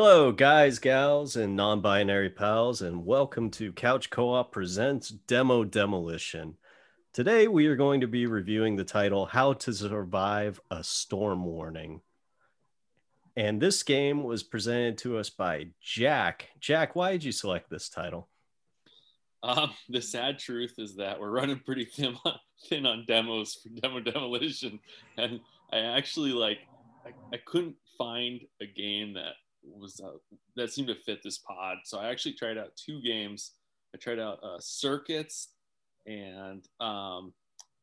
Hello, 0.00 0.30
guys, 0.30 0.78
gals, 0.78 1.34
and 1.34 1.56
non 1.56 1.80
binary 1.80 2.30
pals, 2.30 2.82
and 2.82 3.04
welcome 3.04 3.50
to 3.50 3.72
Couch 3.72 4.10
Co 4.10 4.32
op 4.32 4.52
Presents 4.52 5.08
Demo 5.08 5.64
Demolition. 5.64 6.56
Today, 7.12 7.48
we 7.48 7.66
are 7.66 7.74
going 7.74 8.00
to 8.02 8.06
be 8.06 8.26
reviewing 8.26 8.76
the 8.76 8.84
title 8.84 9.26
How 9.26 9.54
to 9.54 9.72
Survive 9.72 10.60
a 10.70 10.84
Storm 10.84 11.44
Warning. 11.44 12.00
And 13.36 13.60
this 13.60 13.82
game 13.82 14.22
was 14.22 14.44
presented 14.44 14.98
to 14.98 15.18
us 15.18 15.30
by 15.30 15.70
Jack. 15.80 16.50
Jack, 16.60 16.94
why 16.94 17.10
did 17.10 17.24
you 17.24 17.32
select 17.32 17.68
this 17.68 17.88
title? 17.88 18.28
Um, 19.42 19.72
the 19.88 20.00
sad 20.00 20.38
truth 20.38 20.74
is 20.78 20.94
that 20.94 21.18
we're 21.18 21.32
running 21.32 21.58
pretty 21.66 21.86
thin 21.86 22.16
on, 22.24 22.38
thin 22.68 22.86
on 22.86 23.04
demos 23.08 23.54
for 23.54 23.68
demo 23.70 23.98
demolition, 23.98 24.78
and 25.16 25.40
I 25.72 25.78
actually 25.80 26.30
like 26.30 26.60
I, 27.04 27.10
I 27.34 27.40
couldn't 27.44 27.74
find 27.98 28.42
a 28.60 28.66
game 28.66 29.14
that 29.14 29.32
was 29.76 30.00
uh, 30.04 30.16
that 30.56 30.72
seemed 30.72 30.88
to 30.88 30.94
fit 30.94 31.20
this 31.22 31.38
pod. 31.38 31.78
So 31.84 31.98
I 31.98 32.08
actually 32.10 32.34
tried 32.34 32.58
out 32.58 32.76
two 32.76 33.00
games. 33.02 33.52
I 33.94 33.98
tried 33.98 34.18
out 34.18 34.38
uh, 34.42 34.58
Circuits 34.60 35.48
and 36.06 36.64
um, 36.80 37.32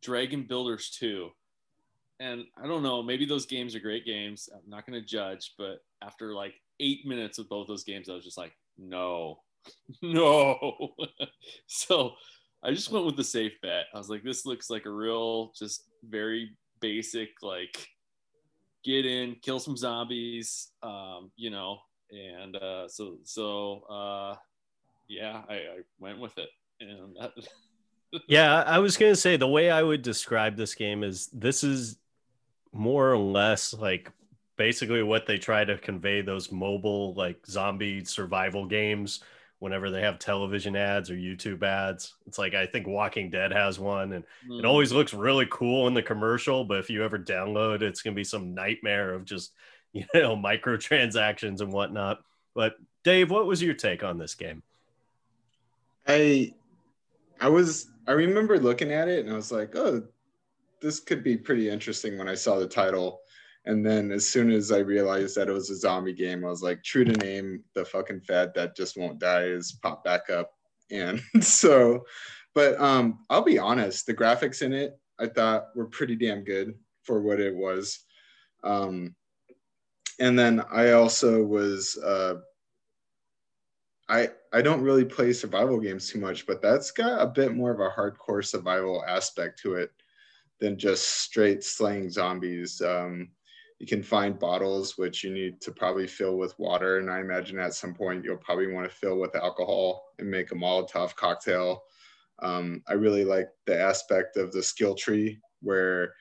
Dragon 0.02 0.44
Builders 0.44 0.89
2. 0.99 1.30
And 2.20 2.45
I 2.61 2.67
don't 2.67 2.84
know, 2.84 3.03
maybe 3.03 3.25
those 3.25 3.45
games 3.45 3.75
are 3.75 3.80
great 3.80 4.05
games. 4.05 4.48
I'm 4.53 4.70
not 4.70 4.85
going 4.88 4.99
to 4.99 5.05
judge, 5.05 5.53
but 5.58 5.80
after 6.02 6.34
like 6.34 6.53
eight 6.80 7.05
minutes 7.05 7.39
of 7.39 7.49
both 7.49 7.67
those 7.67 7.84
games, 7.84 8.09
I 8.09 8.13
was 8.13 8.23
just 8.23 8.38
like, 8.38 8.53
no, 8.77 9.39
no. 10.02 10.95
so 11.67 12.13
I 12.63 12.72
just 12.72 12.91
went 12.91 13.05
with 13.05 13.17
the 13.17 13.23
safe 13.23 13.53
bet. 13.61 13.86
I 13.94 13.97
was 13.97 14.09
like, 14.09 14.23
this 14.23 14.45
looks 14.45 14.70
like 14.70 14.86
a 14.86 14.92
real, 14.92 15.52
just 15.58 15.83
very 16.03 16.55
basic, 16.80 17.30
like 17.42 17.88
get 18.86 19.05
in, 19.05 19.36
kill 19.41 19.59
some 19.59 19.75
zombies, 19.75 20.72
um, 20.83 21.31
you 21.36 21.50
know, 21.50 21.80
and 22.11 22.55
uh, 22.55 22.88
so 22.88 23.17
so 23.23 23.81
uh, 23.89 24.36
yeah, 25.08 25.42
I, 25.50 25.53
I 25.53 25.80
went 26.00 26.19
with 26.19 26.38
it, 26.38 26.50
and 26.80 27.16
that. 27.19 27.33
yeah, 28.27 28.61
I 28.61 28.80
was 28.80 28.95
gonna 28.95 29.16
say 29.16 29.36
the 29.36 29.47
way 29.47 29.72
I 29.72 29.81
would 29.81 30.03
describe 30.03 30.55
this 30.55 30.75
game 30.75 31.03
is 31.03 31.27
this 31.33 31.64
is 31.64 31.97
more 32.72 33.11
or 33.11 33.17
less 33.17 33.73
like 33.73 34.11
basically 34.58 35.03
what 35.03 35.25
they 35.25 35.38
try 35.38 35.66
to 35.66 35.77
convey 35.77 36.22
those 36.22 36.52
mobile 36.52 37.14
like 37.14 37.45
zombie 37.47 38.03
survival 38.05 38.66
games 38.66 39.22
whenever 39.59 39.89
they 39.89 40.02
have 40.02 40.20
television 40.20 40.75
ads 40.75 41.09
or 41.09 41.16
YouTube 41.16 41.64
ads. 41.64 42.16
It's 42.28 42.38
like 42.38 42.53
I 42.53 42.66
think 42.66 42.88
Walking 42.88 43.30
Dead 43.30 43.52
has 43.52 43.80
one 43.80 44.14
and 44.14 44.25
mm. 44.50 44.59
it 44.59 44.66
always 44.66 44.92
looks 44.92 45.14
really 45.14 45.48
cool 45.50 45.88
in 45.88 45.94
the 45.94 46.03
commercial, 46.03 46.66
but 46.66 46.80
if 46.80 46.89
you 46.89 47.03
ever 47.03 47.17
download 47.17 47.81
it's 47.81 48.02
going 48.02 48.14
to 48.14 48.20
be 48.20 48.23
some 48.23 48.53
nightmare 48.53 49.14
of 49.14 49.26
just, 49.26 49.53
you 49.94 50.06
know, 50.14 50.36
microtransactions 50.36 51.61
and 51.61 51.72
whatnot. 51.72 52.20
But 52.53 52.76
Dave, 53.03 53.31
what 53.31 53.48
was 53.48 53.61
your 53.61 53.73
take 53.73 54.03
on 54.03 54.17
this 54.17 54.36
game? 54.36 54.61
I 56.08 56.53
I 57.39 57.50
was 57.50 57.88
I 58.08 58.11
remember 58.11 58.59
looking 58.59 58.92
at 58.92 59.08
it 59.08 59.26
and 59.26 59.33
I 59.33 59.36
was 59.36 59.52
like, 59.52 59.76
"Oh, 59.76 60.03
this 60.81 61.00
could 61.00 61.23
be 61.23 61.36
pretty 61.38 61.70
interesting 61.70 62.17
when 62.17 62.30
I 62.30 62.36
saw 62.36 62.59
the 62.59 62.67
title." 62.67 63.22
And 63.66 63.85
then 63.85 64.11
as 64.11 64.27
soon 64.27 64.52
as 64.52 64.71
I 64.71 64.80
realized 64.80 65.35
that 65.35 65.49
it 65.49 65.53
was 65.53 65.69
a 65.69 65.75
zombie 65.75 66.13
game, 66.13 66.45
I 66.45 66.49
was 66.49 66.61
like, 66.61 66.83
true 66.83 67.03
to 67.03 67.11
name, 67.13 67.63
the 67.73 67.83
fucking 67.83 68.21
fad 68.21 68.53
that 68.53 68.75
just 68.75 68.97
won't 68.97 69.19
die 69.19 69.45
is 69.45 69.80
pop 69.81 70.03
back 70.03 70.30
up. 70.30 70.52
And 70.91 71.21
so, 71.41 72.05
but 72.53 72.80
um, 72.80 73.25
I'll 73.30 73.41
be 73.41 73.58
honest, 73.58 74.05
the 74.05 74.13
graphics 74.13 74.61
in 74.61 74.73
it 74.73 74.99
I 75.19 75.27
thought 75.27 75.75
were 75.75 75.88
pretty 75.88 76.16
damn 76.16 76.43
good 76.43 76.75
for 77.03 77.21
what 77.21 77.39
it 77.39 77.55
was. 77.55 77.99
Um, 78.64 79.15
and 80.20 80.37
then 80.37 80.64
I 80.71 80.92
also 80.92 81.43
was 81.43 81.98
uh, 81.98 82.36
I 84.08 84.30
I 84.54 84.61
don't 84.61 84.81
really 84.81 85.05
play 85.05 85.33
survival 85.33 85.80
games 85.80 86.09
too 86.09 86.20
much, 86.20 86.45
but 86.45 86.61
that's 86.61 86.92
got 86.92 87.21
a 87.21 87.27
bit 87.27 87.55
more 87.55 87.71
of 87.71 87.80
a 87.80 87.89
hardcore 87.89 88.45
survival 88.45 89.04
aspect 89.08 89.59
to 89.61 89.75
it 89.75 89.92
than 90.59 90.77
just 90.77 91.21
straight 91.21 91.64
slaying 91.64 92.09
zombies. 92.09 92.81
Um, 92.81 93.30
you 93.80 93.87
can 93.87 94.02
find 94.02 94.39
bottles 94.39 94.97
which 94.97 95.23
you 95.23 95.33
need 95.33 95.59
to 95.61 95.71
probably 95.71 96.08
fill 96.08 96.37
with 96.37 96.58
water 96.58 96.99
and 96.99 97.09
i 97.09 97.19
imagine 97.19 97.59
at 97.59 97.73
some 97.73 97.93
point 97.93 98.23
you'll 98.23 98.37
probably 98.37 98.71
want 98.71 98.89
to 98.89 98.95
fill 98.95 99.19
with 99.19 99.36
alcohol 99.36 100.03
and 100.19 100.30
make 100.30 100.52
a 100.52 100.55
molotov 100.55 101.15
cocktail. 101.15 101.83
Um, 102.41 102.83
i 102.87 102.93
really 102.93 103.25
like 103.25 103.49
the 103.65 103.80
aspect 103.80 104.37
of 104.37 104.52
the 104.52 104.63
skill 104.63 104.95
tree 104.95 105.39
where 105.61 106.13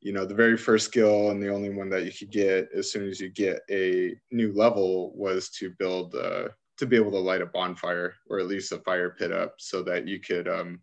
you 0.00 0.12
know 0.12 0.26
the 0.26 0.34
very 0.34 0.56
first 0.56 0.86
skill 0.86 1.30
and 1.30 1.42
the 1.42 1.52
only 1.52 1.70
one 1.70 1.88
that 1.90 2.04
you 2.04 2.12
could 2.12 2.30
get 2.30 2.68
as 2.76 2.90
soon 2.90 3.08
as 3.08 3.20
you 3.20 3.30
get 3.30 3.60
a 3.70 4.14
new 4.30 4.52
level 4.52 5.12
was 5.14 5.48
to 5.50 5.70
build 5.78 6.14
uh, 6.14 6.48
to 6.76 6.86
be 6.86 6.96
able 6.96 7.12
to 7.12 7.18
light 7.18 7.40
a 7.40 7.46
bonfire 7.46 8.14
or 8.28 8.40
at 8.40 8.48
least 8.48 8.72
a 8.72 8.78
fire 8.78 9.10
pit 9.10 9.30
up 9.32 9.54
so 9.58 9.82
that 9.82 10.08
you 10.08 10.18
could 10.18 10.48
um, 10.48 10.80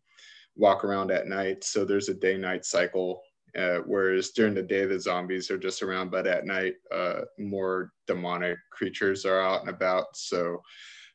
walk 0.56 0.86
around 0.86 1.12
at 1.12 1.28
night. 1.28 1.64
So 1.64 1.84
there's 1.84 2.10
a 2.10 2.14
day 2.14 2.38
night 2.38 2.64
cycle 2.64 3.22
uh, 3.58 3.80
whereas 3.86 4.32
during 4.32 4.54
the 4.54 4.62
day, 4.62 4.86
the 4.86 5.00
zombies 5.00 5.50
are 5.50 5.58
just 5.58 5.82
around, 5.82 6.12
but 6.12 6.28
at 6.28 6.46
night, 6.46 6.74
uh, 6.94 7.22
more 7.38 7.92
demonic 8.08 8.58
creatures 8.72 9.26
are 9.26 9.42
out 9.42 9.62
and 9.62 9.70
about. 9.70 10.16
So, 10.16 10.62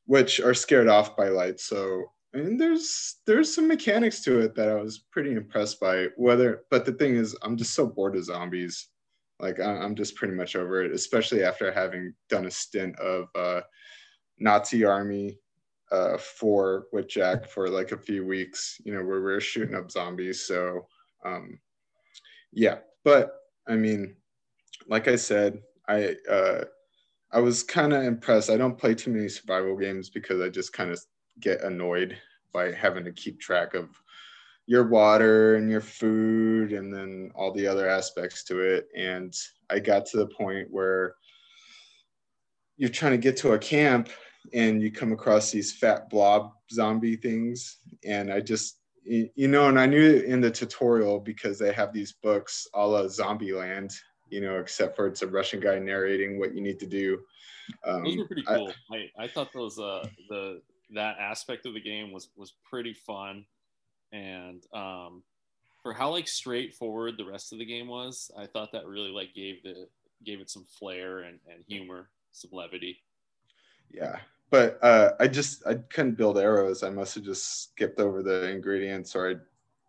which 0.06 0.40
are 0.40 0.54
scared 0.54 0.88
off 0.88 1.16
by 1.16 1.28
light. 1.28 1.60
So, 1.60 2.04
and 2.32 2.60
there's 2.60 3.16
there's 3.26 3.54
some 3.54 3.68
mechanics 3.68 4.22
to 4.24 4.40
it 4.40 4.54
that 4.56 4.68
I 4.68 4.74
was 4.74 5.04
pretty 5.12 5.32
impressed 5.32 5.80
by. 5.80 6.08
Whether, 6.16 6.64
but 6.70 6.84
the 6.84 6.92
thing 6.92 7.16
is, 7.16 7.36
I'm 7.42 7.56
just 7.56 7.74
so 7.74 7.86
bored 7.86 8.16
of 8.16 8.24
zombies. 8.24 8.88
Like 9.40 9.60
I'm 9.60 9.94
just 9.94 10.16
pretty 10.16 10.34
much 10.34 10.56
over 10.56 10.82
it, 10.82 10.92
especially 10.92 11.42
after 11.42 11.72
having 11.72 12.14
done 12.28 12.46
a 12.46 12.50
stint 12.50 12.98
of 12.98 13.28
uh, 13.34 13.60
Nazi 14.38 14.84
army 14.84 15.38
uh, 15.90 16.16
for 16.18 16.86
with 16.92 17.08
Jack 17.08 17.48
for 17.48 17.68
like 17.68 17.92
a 17.92 17.98
few 17.98 18.26
weeks. 18.26 18.80
You 18.84 18.94
know, 18.94 19.04
where 19.04 19.22
we 19.22 19.32
are 19.32 19.40
shooting 19.40 19.74
up 19.76 19.90
zombies. 19.90 20.46
So. 20.46 20.86
Um, 21.26 21.58
yeah 22.54 22.78
but 23.04 23.34
i 23.68 23.74
mean 23.74 24.14
like 24.88 25.08
i 25.08 25.16
said 25.16 25.60
i 25.88 26.14
uh 26.30 26.64
i 27.32 27.40
was 27.40 27.64
kind 27.64 27.92
of 27.92 28.04
impressed. 28.04 28.48
I 28.48 28.56
don't 28.56 28.78
play 28.78 28.94
too 28.94 29.10
many 29.10 29.28
survival 29.28 29.76
games 29.76 30.08
because 30.08 30.40
i 30.40 30.48
just 30.48 30.72
kind 30.72 30.90
of 30.90 31.00
get 31.40 31.62
annoyed 31.62 32.16
by 32.52 32.70
having 32.72 33.04
to 33.04 33.12
keep 33.12 33.40
track 33.40 33.74
of 33.74 33.88
your 34.66 34.84
water 34.84 35.56
and 35.56 35.68
your 35.68 35.80
food 35.80 36.72
and 36.72 36.94
then 36.94 37.30
all 37.34 37.52
the 37.52 37.66
other 37.66 37.88
aspects 37.88 38.44
to 38.44 38.60
it. 38.60 38.88
And 38.96 39.34
i 39.68 39.78
got 39.78 40.06
to 40.06 40.18
the 40.18 40.28
point 40.28 40.68
where 40.70 41.16
you're 42.76 42.88
trying 42.88 43.12
to 43.12 43.18
get 43.18 43.36
to 43.38 43.52
a 43.52 43.58
camp 43.58 44.08
and 44.52 44.80
you 44.80 44.92
come 44.92 45.12
across 45.12 45.50
these 45.50 45.72
fat 45.72 46.08
blob 46.10 46.52
zombie 46.70 47.16
things. 47.16 47.78
And 48.04 48.32
i 48.32 48.40
just 48.40 48.78
you 49.04 49.48
know, 49.48 49.68
and 49.68 49.78
I 49.78 49.86
knew 49.86 50.20
in 50.20 50.40
the 50.40 50.50
tutorial 50.50 51.20
because 51.20 51.58
they 51.58 51.72
have 51.72 51.92
these 51.92 52.12
books 52.12 52.66
a 52.74 52.86
la 52.86 53.02
Zombieland, 53.02 53.94
you 54.30 54.40
know, 54.40 54.58
except 54.58 54.96
for 54.96 55.06
it's 55.06 55.22
a 55.22 55.26
Russian 55.26 55.60
guy 55.60 55.78
narrating 55.78 56.38
what 56.38 56.54
you 56.54 56.60
need 56.60 56.78
to 56.80 56.86
do. 56.86 57.20
Um, 57.84 58.04
those 58.04 58.16
were 58.16 58.26
pretty 58.26 58.42
cool. 58.42 58.72
I, 58.90 58.96
I, 58.96 59.24
I 59.24 59.28
thought 59.28 59.52
those 59.52 59.78
uh 59.78 60.06
the 60.28 60.60
that 60.94 61.18
aspect 61.18 61.66
of 61.66 61.74
the 61.74 61.80
game 61.80 62.12
was 62.12 62.28
was 62.36 62.54
pretty 62.68 62.94
fun, 62.94 63.44
and 64.12 64.64
um, 64.72 65.22
for 65.82 65.92
how 65.92 66.10
like 66.10 66.28
straightforward 66.28 67.16
the 67.18 67.24
rest 67.24 67.52
of 67.52 67.58
the 67.58 67.64
game 67.64 67.88
was, 67.88 68.30
I 68.36 68.46
thought 68.46 68.72
that 68.72 68.86
really 68.86 69.10
like 69.10 69.34
gave 69.34 69.62
the 69.62 69.88
gave 70.24 70.40
it 70.40 70.50
some 70.50 70.64
flair 70.64 71.20
and, 71.20 71.38
and 71.52 71.62
humor, 71.66 72.08
some 72.32 72.50
levity. 72.52 73.02
Yeah, 73.90 74.18
but 74.54 74.78
uh, 74.84 75.14
I 75.18 75.26
just 75.26 75.66
I 75.66 75.74
couldn't 75.74 76.16
build 76.16 76.38
arrows. 76.38 76.84
I 76.84 76.90
must 76.90 77.16
have 77.16 77.24
just 77.24 77.64
skipped 77.64 77.98
over 77.98 78.22
the 78.22 78.48
ingredients, 78.50 79.16
or 79.16 79.42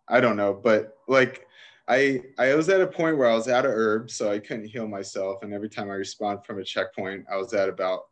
I, 0.08 0.16
I 0.16 0.20
don't 0.20 0.36
know. 0.36 0.52
But 0.52 0.96
like 1.06 1.46
I 1.86 2.20
I 2.36 2.52
was 2.56 2.68
at 2.68 2.80
a 2.80 2.86
point 2.88 3.16
where 3.16 3.30
I 3.30 3.34
was 3.34 3.46
out 3.46 3.64
of 3.64 3.70
herbs, 3.70 4.14
so 4.14 4.32
I 4.32 4.40
couldn't 4.40 4.66
heal 4.66 4.88
myself. 4.88 5.44
And 5.44 5.54
every 5.54 5.68
time 5.68 5.88
I 5.88 5.94
respawned 5.94 6.44
from 6.44 6.58
a 6.58 6.64
checkpoint, 6.64 7.26
I 7.32 7.36
was 7.36 7.54
at 7.54 7.68
about 7.68 8.06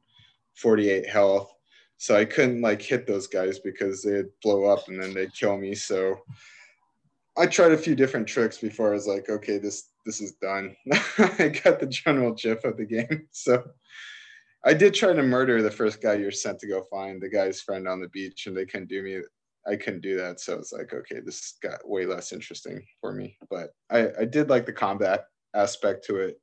48 0.54 1.08
health. 1.08 1.52
So 1.96 2.14
I 2.14 2.24
couldn't 2.24 2.62
like 2.62 2.80
hit 2.80 3.04
those 3.04 3.26
guys 3.26 3.58
because 3.58 4.04
they'd 4.04 4.30
blow 4.40 4.66
up 4.66 4.86
and 4.86 5.02
then 5.02 5.12
they'd 5.12 5.34
kill 5.34 5.56
me. 5.56 5.74
So 5.74 6.20
I 7.36 7.46
tried 7.46 7.72
a 7.72 7.76
few 7.76 7.96
different 7.96 8.28
tricks 8.28 8.58
before 8.58 8.90
I 8.90 8.94
was 8.94 9.08
like, 9.08 9.28
okay, 9.28 9.58
this 9.58 9.88
this 10.06 10.20
is 10.20 10.34
done. 10.34 10.76
I 11.18 11.48
got 11.64 11.80
the 11.80 11.88
general 11.90 12.30
gif 12.30 12.62
of 12.62 12.76
the 12.76 12.84
game. 12.84 13.26
So 13.32 13.64
I 14.64 14.72
did 14.72 14.94
try 14.94 15.12
to 15.12 15.22
murder 15.22 15.62
the 15.62 15.70
first 15.70 16.00
guy 16.00 16.14
you're 16.14 16.30
sent 16.30 16.58
to 16.60 16.66
go 16.66 16.84
find 16.90 17.20
the 17.20 17.28
guy's 17.28 17.60
friend 17.60 17.86
on 17.86 18.00
the 18.00 18.08
beach, 18.08 18.46
and 18.46 18.56
they 18.56 18.64
couldn't 18.64 18.88
do 18.88 19.02
me. 19.02 19.20
I 19.66 19.76
couldn't 19.76 20.00
do 20.00 20.16
that, 20.16 20.40
so 20.40 20.58
it's 20.58 20.72
like, 20.72 20.92
okay, 20.92 21.20
this 21.20 21.54
got 21.62 21.86
way 21.88 22.06
less 22.06 22.32
interesting 22.32 22.84
for 23.00 23.12
me. 23.12 23.36
But 23.50 23.70
I, 23.90 24.08
I 24.20 24.24
did 24.24 24.50
like 24.50 24.66
the 24.66 24.72
combat 24.72 25.24
aspect 25.54 26.04
to 26.06 26.16
it. 26.16 26.40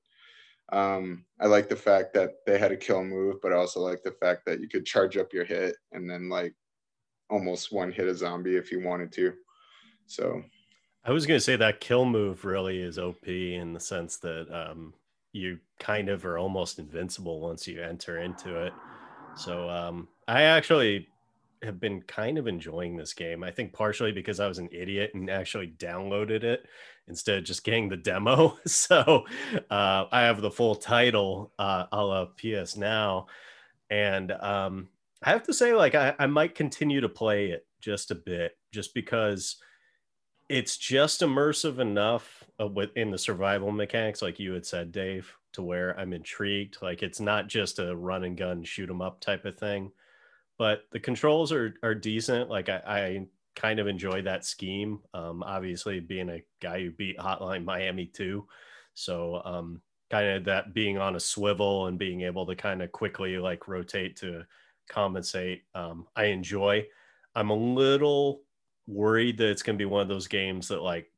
Um, 0.71 1.25
I 1.39 1.47
like 1.47 1.68
the 1.68 1.75
fact 1.75 2.13
that 2.13 2.31
they 2.45 2.57
had 2.57 2.71
a 2.71 2.77
kill 2.77 3.03
move, 3.03 3.35
but 3.41 3.51
I 3.51 3.56
also 3.56 3.81
like 3.81 4.03
the 4.03 4.15
fact 4.21 4.44
that 4.45 4.62
you 4.62 4.69
could 4.69 4.85
charge 4.85 5.17
up 5.17 5.33
your 5.33 5.44
hit 5.44 5.75
and 5.91 6.09
then 6.09 6.29
like 6.29 6.56
almost 7.29 7.74
one 7.74 7.91
hit 7.91 8.07
a 8.07 8.15
zombie 8.15 8.56
if 8.56 8.71
you 8.71 8.81
wanted 8.81 9.12
to. 9.13 9.33
So 10.06 10.41
I 11.03 11.12
was 11.12 11.25
gonna 11.25 11.39
say 11.39 11.56
that 11.57 11.81
kill 11.81 12.06
move 12.06 12.45
really 12.45 12.81
is 12.81 12.97
OP 12.97 13.27
in 13.27 13.74
the 13.74 13.79
sense 13.79 14.17
that 14.17 14.47
um, 14.50 14.94
you 15.33 15.60
kind 15.80 16.10
of 16.10 16.25
are 16.25 16.38
almost 16.38 16.80
invincible 16.80 17.39
once 17.39 17.68
you 17.68 17.81
enter 17.81 18.19
into 18.19 18.56
it. 18.66 18.74
So 19.36 19.69
um, 19.69 20.07
I 20.28 20.44
actually 20.44 21.07
have 21.63 21.80
been 21.80 22.01
kind 22.04 22.38
of 22.38 22.48
enjoying 22.48 22.98
this 22.98 23.13
game. 23.13 23.44
I 23.44 23.51
think 23.51 23.72
partially 23.72 24.12
because 24.12 24.39
I 24.39 24.48
was 24.48 24.57
an 24.57 24.69
idiot 24.72 25.12
and 25.13 25.30
actually 25.30 25.74
downloaded 25.78 26.44
it 26.44 26.66
instead 27.07 27.38
of 27.38 27.44
just 27.44 27.63
getting 27.63 27.88
the 27.88 27.98
demo. 27.98 28.57
So 28.68 29.25
uh, 29.69 30.06
I 30.12 30.22
have 30.22 30.42
the 30.42 30.51
full 30.51 30.75
title 30.75 31.54
uh, 31.60 31.86
a 31.92 32.04
la 32.04 32.25
PS 32.25 32.77
Now. 32.77 33.27
And 33.89 34.31
um, 34.31 34.89
I 35.22 35.31
have 35.31 35.44
to 35.44 35.54
say, 35.54 35.74
like, 35.74 35.94
I, 35.95 36.16
I 36.18 36.27
might 36.27 36.56
continue 36.56 37.01
to 37.01 37.10
play 37.10 37.50
it 37.50 37.68
just 37.81 38.12
a 38.12 38.16
bit, 38.16 38.54
just 38.72 38.94
because 38.94 39.57
it's 40.51 40.77
just 40.77 41.21
immersive 41.21 41.80
enough 41.80 42.44
uh, 42.59 42.68
within 42.68 43.12
the 43.12 43.18
survival 43.18 43.71
mechanics, 43.71 44.21
like 44.21 44.39
you 44.39 44.53
had 44.53 44.65
said, 44.65 44.92
Dave, 44.92 45.33
to 45.53 45.62
where 45.63 45.98
I'm 46.00 46.13
intrigued. 46.13 46.77
Like, 46.81 47.03
it's 47.03 47.19
not 47.19 47.48
just 47.48 47.80
a 47.80 47.95
run 47.95 48.24
and 48.24 48.38
gun, 48.38 48.63
shoot 48.63 48.89
'em 48.89 49.01
up 49.01 49.19
type 49.19 49.45
of 49.45 49.57
thing 49.57 49.92
but 50.57 50.83
the 50.92 51.00
controls 51.00 51.51
are 51.51 51.74
are 51.81 51.95
decent. 51.95 52.48
Like 52.48 52.69
I, 52.69 52.81
I 52.86 53.25
kind 53.56 53.80
of 53.80 53.88
enjoy 53.88 54.21
that 54.21 54.45
scheme. 54.45 55.00
Um, 55.13 55.42
obviously, 55.44 56.00
being 56.00 56.30
a 56.30 56.44
guy 56.62 56.81
who 56.83 56.92
beat 56.92 57.18
Hotline 57.18 57.63
Miami 57.65 58.06
too, 58.06 58.48
so 58.94 59.42
um, 59.44 59.81
kind 60.12 60.27
of 60.30 60.44
that 60.45 60.74
being 60.75 61.00
on 61.00 61.15
a 61.15 61.19
swivel 61.19 61.88
and 61.88 61.98
being 61.98 62.21
able 62.21 62.45
to 62.45 62.56
kind 62.56 62.83
of 62.83 62.92
quickly 62.92 63.39
like 63.39 63.68
rotate 63.68 64.18
to 64.18 64.45
compensate. 64.88 65.63
Um, 65.74 66.06
I 66.15 66.25
enjoy. 66.25 66.86
I'm 67.33 67.50
a 67.50 67.56
little 67.56 68.42
worried 68.91 69.38
that 69.38 69.49
it's 69.49 69.63
going 69.63 69.77
to 69.77 69.81
be 69.81 69.89
one 69.89 70.01
of 70.01 70.07
those 70.07 70.27
games 70.27 70.67
that 70.67 70.81
like 70.81 71.11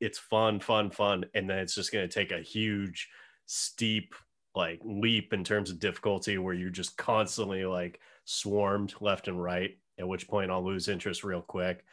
it's 0.00 0.18
fun, 0.18 0.58
fun, 0.60 0.90
fun, 0.90 1.26
and 1.34 1.48
then 1.48 1.58
it's 1.58 1.74
just 1.74 1.92
going 1.92 2.08
to 2.08 2.12
take 2.12 2.32
a 2.32 2.40
huge, 2.40 3.08
steep 3.46 4.14
like 4.54 4.80
leap 4.84 5.32
in 5.32 5.44
terms 5.44 5.70
of 5.70 5.78
difficulty 5.78 6.38
where 6.38 6.54
you're 6.54 6.70
just 6.70 6.96
constantly 6.96 7.64
like 7.64 8.00
swarmed 8.24 8.94
left 9.00 9.28
and 9.28 9.40
right, 9.40 9.78
at 9.98 10.08
which 10.08 10.26
point 10.26 10.50
I'll 10.50 10.64
lose 10.64 10.88
interest 10.88 11.22
real 11.22 11.42
quick. 11.42 11.84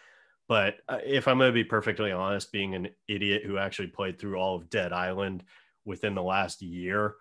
But 0.48 0.78
uh, 0.88 1.00
if 1.06 1.28
I'm 1.28 1.38
going 1.38 1.50
to 1.50 1.54
be 1.54 1.66
perfectly 1.66 2.12
honest, 2.12 2.52
being 2.52 2.74
an 2.74 2.90
idiot 3.08 3.44
who 3.46 3.58
actually 3.58 3.88
played 3.88 4.18
through 4.18 4.38
all 4.38 4.56
of 4.56 4.70
Dead 4.70 4.94
Island 4.94 5.44
within 5.86 6.16
the 6.16 6.24
last 6.24 6.62
year, 6.62 7.16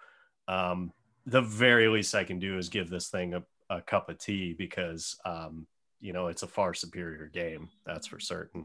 um, 0.46 0.92
the 1.26 1.42
very 1.42 1.88
least 1.88 2.14
I 2.14 2.24
can 2.24 2.38
do 2.38 2.56
is 2.56 2.68
give 2.68 2.88
this 2.88 3.08
thing 3.08 3.34
a, 3.34 3.42
a 3.68 3.80
cup 3.80 4.08
of 4.08 4.18
tea 4.18 4.54
because, 4.56 5.18
um, 5.24 5.66
you 6.06 6.12
know, 6.12 6.28
it's 6.28 6.44
a 6.44 6.46
far 6.46 6.72
superior 6.72 7.26
game. 7.26 7.68
That's 7.84 8.06
for 8.06 8.20
certain. 8.20 8.64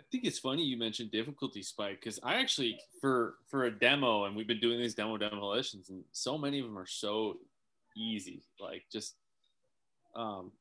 I 0.00 0.04
think 0.10 0.24
it's 0.24 0.38
funny 0.38 0.64
you 0.64 0.78
mentioned 0.78 1.10
difficulty 1.10 1.62
spike 1.62 2.00
because 2.00 2.18
I 2.22 2.36
actually 2.36 2.78
for 3.00 3.34
for 3.48 3.64
a 3.64 3.70
demo 3.70 4.24
and 4.24 4.34
we've 4.34 4.48
been 4.48 4.60
doing 4.60 4.78
these 4.78 4.94
demo 4.94 5.18
demolitions 5.18 5.90
and 5.90 6.02
so 6.12 6.38
many 6.38 6.60
of 6.60 6.66
them 6.66 6.78
are 6.78 6.86
so 6.86 7.38
easy 7.96 8.42
like 8.60 8.84
just 8.90 9.16
um, 10.14 10.52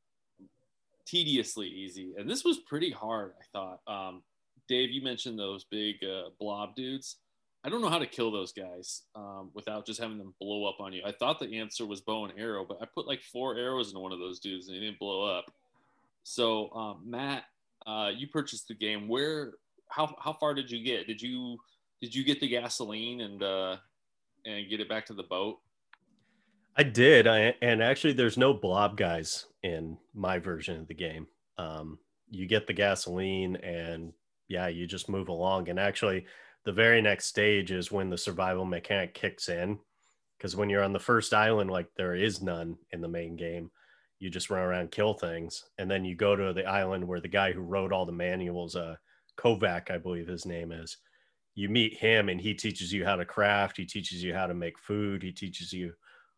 tediously 1.05 1.67
easy. 1.67 2.13
And 2.17 2.29
this 2.29 2.43
was 2.43 2.59
pretty 2.59 2.91
hard, 2.91 3.33
I 3.39 3.45
thought. 3.51 3.79
Um, 3.87 4.23
Dave, 4.67 4.91
you 4.91 5.01
mentioned 5.01 5.39
those 5.39 5.63
big 5.63 5.95
uh, 6.03 6.29
blob 6.39 6.75
dudes. 6.75 7.17
I 7.63 7.69
don't 7.69 7.81
know 7.81 7.89
how 7.89 7.99
to 7.99 8.07
kill 8.07 8.31
those 8.31 8.53
guys 8.53 9.03
um, 9.15 9.51
without 9.53 9.85
just 9.85 9.99
having 9.99 10.17
them 10.17 10.33
blow 10.39 10.65
up 10.65 10.79
on 10.79 10.93
you. 10.93 11.03
I 11.05 11.11
thought 11.11 11.39
the 11.39 11.59
answer 11.59 11.85
was 11.85 12.01
bow 12.01 12.25
and 12.25 12.39
arrow, 12.39 12.65
but 12.67 12.79
I 12.81 12.85
put 12.85 13.07
like 13.07 13.21
four 13.21 13.55
arrows 13.55 13.89
into 13.89 13.99
one 13.99 14.11
of 14.11 14.19
those 14.19 14.39
dudes 14.39 14.67
and 14.67 14.75
they 14.75 14.81
didn't 14.81 14.99
blow 14.99 15.23
up. 15.23 15.45
So, 16.23 16.69
um, 16.71 17.01
Matt, 17.05 17.43
uh, 17.85 18.11
you 18.15 18.27
purchased 18.27 18.67
the 18.67 18.75
game. 18.75 19.07
Where, 19.07 19.53
how, 19.89 20.15
how 20.19 20.33
far 20.33 20.53
did 20.53 20.69
you 20.69 20.83
get? 20.83 21.07
Did 21.07 21.21
you, 21.21 21.57
did 22.01 22.13
you 22.13 22.23
get 22.23 22.39
the 22.39 22.47
gasoline 22.47 23.21
and, 23.21 23.43
uh, 23.43 23.77
and 24.45 24.69
get 24.69 24.79
it 24.79 24.89
back 24.89 25.05
to 25.07 25.13
the 25.13 25.23
boat? 25.23 25.57
I 26.77 26.83
did, 26.83 27.27
I, 27.27 27.53
and 27.61 27.83
actually, 27.83 28.13
there's 28.13 28.37
no 28.37 28.53
blob 28.53 28.95
guys 28.95 29.45
in 29.61 29.97
my 30.13 30.39
version 30.39 30.79
of 30.79 30.87
the 30.87 30.93
game. 30.93 31.27
Um, 31.57 31.99
you 32.29 32.47
get 32.47 32.65
the 32.65 32.73
gasoline, 32.73 33.57
and 33.57 34.13
yeah, 34.47 34.69
you 34.69 34.87
just 34.87 35.09
move 35.09 35.27
along. 35.27 35.67
And 35.67 35.77
actually, 35.77 36.25
the 36.63 36.71
very 36.71 37.01
next 37.01 37.25
stage 37.25 37.71
is 37.71 37.91
when 37.91 38.09
the 38.09 38.17
survival 38.17 38.63
mechanic 38.63 39.13
kicks 39.13 39.49
in, 39.49 39.79
because 40.37 40.55
when 40.55 40.69
you're 40.69 40.83
on 40.83 40.93
the 40.93 40.99
first 40.99 41.33
island, 41.33 41.69
like 41.69 41.87
there 41.97 42.15
is 42.15 42.41
none 42.41 42.77
in 42.91 43.01
the 43.01 43.07
main 43.07 43.35
game, 43.35 43.69
you 44.21 44.29
just 44.29 44.51
run 44.51 44.61
around 44.61 44.91
kill 44.91 45.15
things, 45.15 45.65
and 45.79 45.89
then 45.89 46.05
you 46.05 46.15
go 46.15 46.35
to 46.35 46.53
the 46.53 46.65
island 46.65 47.07
where 47.07 47.19
the 47.19 47.27
guy 47.27 47.51
who 47.51 47.61
wrote 47.61 47.91
all 47.91 48.05
the 48.05 48.11
manuals, 48.11 48.75
uh, 48.75 48.95
Kovac, 49.35 49.89
I 49.89 49.97
believe 49.97 50.27
his 50.27 50.45
name 50.45 50.71
is. 50.71 50.97
You 51.55 51.69
meet 51.69 51.97
him, 51.97 52.29
and 52.29 52.39
he 52.39 52.53
teaches 52.53 52.93
you 52.93 53.03
how 53.03 53.15
to 53.15 53.25
craft. 53.25 53.77
He 53.77 53.85
teaches 53.85 54.23
you 54.23 54.31
how 54.35 54.45
to 54.45 54.53
make 54.53 54.77
food. 54.77 55.23
He 55.23 55.31
teaches 55.31 55.73
you 55.73 55.93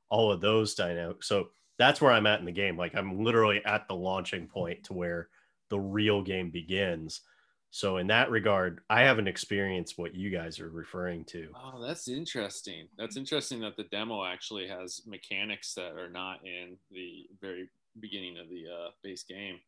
all 0.10 0.32
of 0.32 0.40
those 0.40 0.76
dynamics. 0.76 1.28
So 1.28 1.50
that's 1.78 2.00
where 2.00 2.14
I'm 2.14 2.26
at 2.26 2.40
in 2.40 2.46
the 2.46 2.54
game. 2.54 2.78
Like 2.78 2.96
I'm 2.96 3.22
literally 3.22 3.62
at 3.66 3.86
the 3.90 3.96
launching 3.96 4.48
point 4.48 4.86
to 4.86 4.94
where 4.94 5.28
the 5.70 5.80
real 5.80 6.22
game 6.22 6.52
begins. 6.52 7.20
So 7.76 7.98
in 7.98 8.06
that 8.08 8.30
regard, 8.30 8.82
I 8.88 9.02
haven't 9.02 9.28
experienced 9.28 9.98
what 9.98 10.14
you 10.14 10.30
guys 10.30 10.60
are 10.60 10.70
referring 10.70 11.26
to. 11.26 11.50
Oh, 11.56 11.84
that's 11.84 12.08
interesting. 12.08 12.88
That's 13.00 13.18
interesting 13.18 13.62
that 13.62 13.78
the 13.78 13.86
demo 13.86 14.24
actually 14.24 14.68
has 14.68 15.02
mechanics 15.08 15.74
that 15.74 15.94
are 15.94 16.08
not 16.08 16.42
in 16.46 16.78
the 16.92 17.26
very 17.42 17.70
beginning 18.00 18.38
of 18.38 18.48
the 18.48 18.66
uh, 18.72 18.90
base 19.04 19.24
game. 19.24 19.60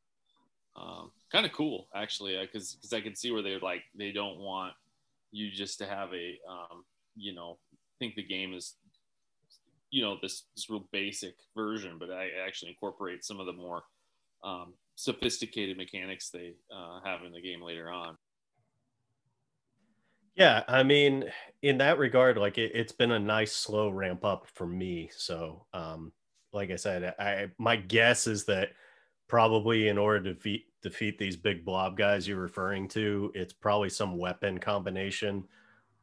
Um, 0.76 1.10
kind 1.32 1.48
of 1.48 1.52
cool, 1.54 1.88
actually, 1.96 2.38
because 2.40 2.76
because 2.76 2.94
I 2.94 3.02
can 3.02 3.16
see 3.16 3.32
where 3.32 3.42
they're 3.42 3.60
like 3.60 3.82
they 3.98 4.12
don't 4.12 4.38
want 4.38 4.74
you 5.32 5.50
just 5.50 5.80
to 5.80 5.88
have 5.88 6.14
a 6.14 6.38
um, 6.48 6.86
you 7.16 7.34
know 7.34 7.58
think 7.98 8.14
the 8.14 8.22
game 8.22 8.54
is 8.54 8.76
you 9.90 10.04
know 10.04 10.18
this 10.22 10.44
this 10.56 10.70
real 10.70 10.88
basic 10.92 11.34
version, 11.58 11.98
but 11.98 12.12
I 12.12 12.30
actually 12.46 12.70
incorporate 12.70 13.26
some 13.26 13.40
of 13.40 13.48
the 13.48 13.54
more 13.54 13.82
um, 14.46 14.74
sophisticated 14.96 15.76
mechanics 15.76 16.30
they 16.30 16.54
uh, 16.74 17.00
have 17.04 17.24
in 17.24 17.34
the 17.34 17.42
game 17.42 17.62
later 17.62 17.92
on. 17.92 18.16
Yeah, 20.36 20.64
I 20.68 20.84
mean, 20.84 21.26
in 21.62 21.78
that 21.78 21.98
regard, 21.98 22.38
like 22.38 22.58
it, 22.58 22.76
has 22.76 22.92
been 22.92 23.12
a 23.12 23.20
nice 23.20 23.54
slow 23.54 23.90
ramp 23.90 24.26
up 24.26 24.48
for 24.54 24.68
me. 24.68 25.10
So, 25.16 25.66
um, 25.74 26.12
like 26.52 26.72
I 26.72 26.76
said, 26.76 27.16
I 27.18 27.48
my 27.58 27.78
guess 27.78 28.28
is 28.28 28.46
that 28.46 28.70
probably 29.28 29.88
in 29.88 29.98
order 29.98 30.22
to 30.24 30.34
defeat 30.34 30.66
defeat 30.84 31.18
these 31.18 31.36
big 31.38 31.66
blob 31.66 31.98
guys 31.98 32.28
you're 32.28 32.38
referring 32.38 32.88
to, 32.90 33.32
it's 33.34 33.54
probably 33.54 33.90
some 33.90 34.18
weapon 34.18 34.58
combination 34.58 35.44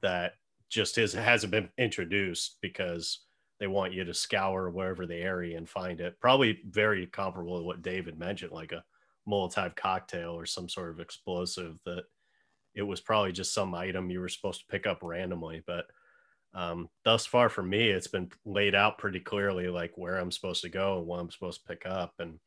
that 0.01 0.35
just 0.71 0.97
is 0.97 1.13
hasn't 1.13 1.51
been 1.51 1.69
introduced 1.77 2.57
because 2.63 3.21
they 3.63 3.69
want 3.69 3.93
you 3.93 4.03
to 4.03 4.13
scour 4.13 4.71
wherever 4.71 5.07
the 5.07 5.15
area 5.15 5.57
and 5.57 5.69
find 5.69 6.01
it. 6.01 6.19
Probably 6.21 6.59
very 6.69 7.07
comparable 7.07 7.59
to 7.59 7.65
what 7.65 7.81
David 7.81 8.19
mentioned, 8.19 8.51
like 8.51 8.73
a 8.73 8.83
Molotov 9.29 9.77
cocktail 9.77 10.31
or 10.31 10.47
some 10.47 10.69
sort 10.69 10.91
of 10.91 10.99
explosive 10.99 11.79
that 11.87 12.03
it 12.75 12.83
was 12.83 13.01
probably 13.01 13.31
just 13.31 13.55
some 13.55 13.73
item 13.73 14.11
you 14.11 14.19
were 14.19 14.29
supposed 14.29 14.63
to 14.63 14.67
pick 14.67 14.85
up 14.85 14.99
randomly. 15.01 15.63
But 15.65 15.85
um, 16.55 16.89
thus 17.05 17.25
far 17.25 17.49
for 17.49 17.63
me, 17.63 17.89
it's 17.89 18.09
been 18.09 18.33
laid 18.45 18.75
out 18.75 18.99
pretty 18.99 19.21
clearly, 19.21 19.69
like 19.69 19.93
where 19.95 20.17
I'm 20.17 20.33
supposed 20.33 20.63
to 20.63 20.69
go 20.69 20.99
and 20.99 21.07
what 21.07 21.21
I'm 21.21 21.31
supposed 21.31 21.61
to 21.61 21.69
pick 21.69 21.87
up. 21.87 22.15
And, 22.19 22.41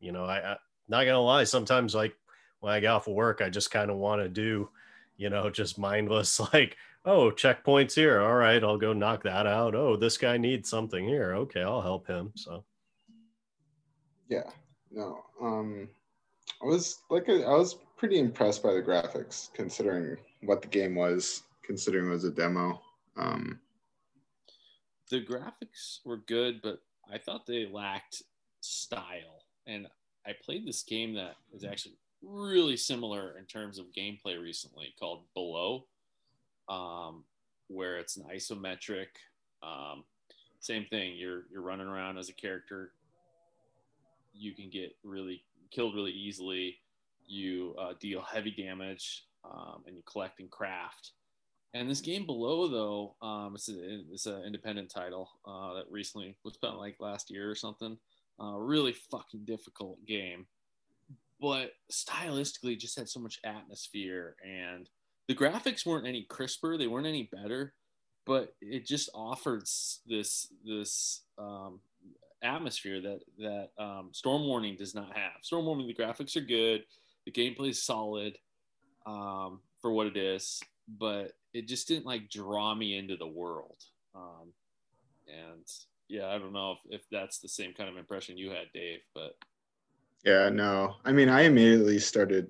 you 0.00 0.10
know, 0.10 0.24
I, 0.24 0.52
I 0.52 0.56
not 0.88 1.04
gonna 1.04 1.20
lie, 1.20 1.44
sometimes 1.44 1.94
like 1.94 2.16
when 2.60 2.72
I 2.72 2.80
get 2.80 2.92
off 2.92 3.08
of 3.08 3.12
work, 3.12 3.42
I 3.42 3.50
just 3.50 3.70
kind 3.70 3.90
of 3.90 3.98
want 3.98 4.22
to 4.22 4.30
do, 4.30 4.70
you 5.18 5.28
know, 5.28 5.50
just 5.50 5.78
mindless, 5.78 6.40
like, 6.54 6.78
oh, 7.06 7.30
checkpoints 7.30 7.94
here. 7.94 8.20
All 8.20 8.34
right, 8.34 8.62
I'll 8.62 8.76
go 8.76 8.92
knock 8.92 9.22
that 9.22 9.46
out. 9.46 9.74
Oh, 9.74 9.96
this 9.96 10.18
guy 10.18 10.36
needs 10.36 10.68
something 10.68 11.06
here. 11.06 11.34
Okay, 11.34 11.62
I'll 11.62 11.80
help 11.80 12.06
him. 12.06 12.32
So, 12.34 12.64
yeah, 14.28 14.50
no, 14.90 15.24
um, 15.40 15.88
I 16.62 16.66
was 16.66 16.98
like, 17.08 17.28
I 17.28 17.54
was 17.54 17.76
pretty 17.96 18.18
impressed 18.18 18.62
by 18.62 18.74
the 18.74 18.82
graphics 18.82 19.52
considering 19.54 20.16
what 20.42 20.60
the 20.60 20.68
game 20.68 20.94
was, 20.94 21.42
considering 21.62 22.08
it 22.08 22.10
was 22.10 22.24
a 22.24 22.30
demo. 22.30 22.80
Um, 23.16 23.60
the 25.10 25.24
graphics 25.24 26.00
were 26.04 26.18
good, 26.18 26.60
but 26.62 26.80
I 27.12 27.18
thought 27.18 27.46
they 27.46 27.66
lacked 27.66 28.22
style. 28.60 29.44
And 29.66 29.86
I 30.26 30.32
played 30.44 30.66
this 30.66 30.82
game 30.82 31.14
that 31.14 31.36
is 31.52 31.64
actually 31.64 31.96
really 32.22 32.76
similar 32.76 33.38
in 33.38 33.44
terms 33.44 33.78
of 33.78 33.86
gameplay 33.96 34.40
recently 34.40 34.94
called 34.98 35.22
Below 35.34 35.84
um, 36.68 37.24
where 37.68 37.98
it's 37.98 38.16
an 38.16 38.24
isometric. 38.32 39.08
Um, 39.62 40.04
same 40.60 40.86
thing. 40.86 41.16
You're 41.16 41.44
you're 41.50 41.62
running 41.62 41.86
around 41.86 42.18
as 42.18 42.28
a 42.28 42.34
character. 42.34 42.92
You 44.34 44.54
can 44.54 44.70
get 44.70 44.96
really 45.02 45.42
killed 45.70 45.94
really 45.94 46.12
easily. 46.12 46.78
You 47.26 47.74
uh, 47.78 47.94
deal 48.00 48.22
heavy 48.22 48.50
damage, 48.50 49.24
um, 49.44 49.82
and 49.86 49.96
you 49.96 50.02
collect 50.10 50.40
and 50.40 50.50
craft. 50.50 51.12
And 51.74 51.90
this 51.90 52.00
game 52.00 52.24
below, 52.24 52.68
though, 52.68 53.16
um, 53.26 53.54
it's, 53.54 53.68
a, 53.68 54.00
it's 54.10 54.24
an 54.24 54.44
independent 54.44 54.88
title 54.88 55.28
uh, 55.44 55.74
that 55.74 55.90
recently 55.90 56.34
was 56.42 56.56
put 56.56 56.78
like 56.78 56.96
last 57.00 57.30
year 57.30 57.50
or 57.50 57.54
something. 57.54 57.98
Uh, 58.40 58.56
really 58.56 58.92
fucking 59.10 59.44
difficult 59.44 59.98
game, 60.06 60.46
but 61.40 61.72
stylistically 61.90 62.78
just 62.78 62.96
had 62.96 63.08
so 63.08 63.20
much 63.20 63.40
atmosphere 63.44 64.36
and 64.44 64.88
the 65.28 65.34
graphics 65.34 65.84
weren't 65.84 66.06
any 66.06 66.24
crisper, 66.24 66.76
they 66.76 66.86
weren't 66.86 67.06
any 67.06 67.28
better, 67.32 67.74
but 68.24 68.54
it 68.60 68.86
just 68.86 69.08
offered 69.14 69.62
this 70.06 70.48
this 70.64 71.22
um, 71.38 71.80
atmosphere 72.42 73.00
that 73.00 73.20
that 73.38 73.70
um, 73.82 74.10
Storm 74.12 74.46
Warning 74.46 74.76
does 74.76 74.94
not 74.94 75.16
have. 75.16 75.32
Storm 75.42 75.66
Warning, 75.66 75.86
the 75.86 75.94
graphics 75.94 76.36
are 76.36 76.40
good, 76.40 76.84
the 77.24 77.32
gameplay 77.32 77.70
is 77.70 77.82
solid 77.82 78.36
um, 79.06 79.60
for 79.80 79.92
what 79.92 80.06
it 80.06 80.16
is, 80.16 80.62
but 80.98 81.32
it 81.54 81.68
just 81.68 81.88
didn't 81.88 82.06
like 82.06 82.30
draw 82.30 82.74
me 82.74 82.96
into 82.96 83.16
the 83.16 83.26
world. 83.26 83.82
Um, 84.14 84.52
and 85.26 85.64
yeah, 86.08 86.28
I 86.28 86.38
don't 86.38 86.52
know 86.52 86.72
if, 86.72 87.00
if 87.00 87.06
that's 87.10 87.38
the 87.38 87.48
same 87.48 87.72
kind 87.72 87.88
of 87.88 87.96
impression 87.96 88.38
you 88.38 88.50
had, 88.50 88.66
Dave, 88.72 89.00
but 89.14 89.36
yeah, 90.24 90.48
no. 90.48 90.96
I 91.04 91.12
mean, 91.12 91.28
I 91.28 91.42
immediately 91.42 92.00
started 92.00 92.48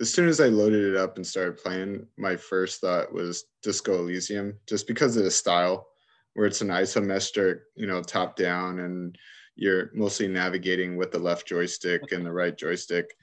as 0.00 0.12
soon 0.12 0.28
as 0.28 0.40
I 0.40 0.46
loaded 0.46 0.84
it 0.84 0.96
up 0.96 1.16
and 1.16 1.26
started 1.26 1.56
playing, 1.56 2.06
my 2.16 2.36
first 2.36 2.80
thought 2.80 3.12
was 3.12 3.44
Disco 3.62 3.98
Elysium, 4.00 4.58
just 4.66 4.86
because 4.86 5.16
of 5.16 5.24
the 5.24 5.30
style, 5.30 5.88
where 6.34 6.46
it's 6.46 6.60
an 6.60 6.68
isometric, 6.68 7.60
you 7.76 7.86
know, 7.86 8.02
top 8.02 8.36
down, 8.36 8.80
and 8.80 9.16
you're 9.54 9.90
mostly 9.94 10.28
navigating 10.28 10.96
with 10.96 11.10
the 11.12 11.18
left 11.18 11.46
joystick 11.46 12.12
and 12.12 12.26
the 12.26 12.32
right 12.32 12.56
joystick. 12.56 13.16